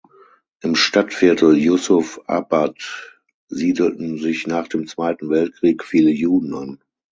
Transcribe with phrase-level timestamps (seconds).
[0.61, 6.79] Im Stadtviertel "Yusuf Abad" siedelten sich nach dem Zweiten Weltkrieg viele Juden an.